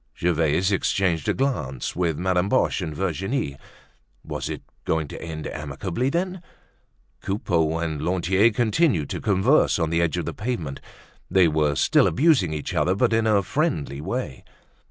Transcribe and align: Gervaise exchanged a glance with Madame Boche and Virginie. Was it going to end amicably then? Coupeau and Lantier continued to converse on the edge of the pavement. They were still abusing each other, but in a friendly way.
Gervaise 0.17 0.71
exchanged 0.71 1.29
a 1.29 1.33
glance 1.35 1.95
with 1.95 2.17
Madame 2.17 2.49
Boche 2.49 2.81
and 2.81 2.95
Virginie. 2.95 3.55
Was 4.23 4.49
it 4.49 4.63
going 4.83 5.07
to 5.09 5.21
end 5.21 5.45
amicably 5.45 6.09
then? 6.09 6.41
Coupeau 7.21 7.77
and 7.77 8.03
Lantier 8.03 8.49
continued 8.49 9.11
to 9.11 9.21
converse 9.21 9.77
on 9.77 9.91
the 9.91 10.01
edge 10.01 10.17
of 10.17 10.25
the 10.25 10.33
pavement. 10.33 10.81
They 11.29 11.47
were 11.47 11.75
still 11.75 12.07
abusing 12.07 12.51
each 12.51 12.73
other, 12.73 12.95
but 12.95 13.13
in 13.13 13.27
a 13.27 13.43
friendly 13.43 14.01
way. 14.01 14.43